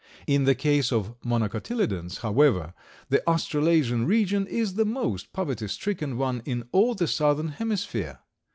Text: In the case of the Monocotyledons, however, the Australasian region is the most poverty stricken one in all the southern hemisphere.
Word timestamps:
In 0.25 0.45
the 0.45 0.55
case 0.55 0.91
of 0.91 1.13
the 1.21 1.27
Monocotyledons, 1.29 2.21
however, 2.21 2.73
the 3.09 3.21
Australasian 3.29 4.07
region 4.07 4.47
is 4.47 4.73
the 4.73 4.83
most 4.83 5.31
poverty 5.31 5.67
stricken 5.67 6.17
one 6.17 6.41
in 6.43 6.67
all 6.71 6.95
the 6.95 7.05
southern 7.07 7.49
hemisphere. 7.49 8.17